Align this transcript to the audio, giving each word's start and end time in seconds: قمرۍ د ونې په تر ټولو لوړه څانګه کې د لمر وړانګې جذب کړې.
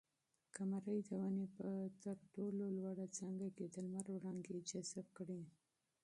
قمرۍ 0.55 0.99
د 1.07 1.09
ونې 1.21 1.47
په 1.57 1.67
تر 2.03 2.17
ټولو 2.35 2.63
لوړه 2.77 3.05
څانګه 3.17 3.47
کې 3.55 3.65
د 3.69 3.75
لمر 3.85 4.05
وړانګې 4.11 4.57
جذب 4.69 5.07
کړې. 5.17 5.41